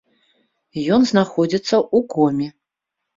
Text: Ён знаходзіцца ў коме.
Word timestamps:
Ён 0.95 1.05
знаходзіцца 1.11 1.75
ў 1.81 1.99
коме. 2.15 2.47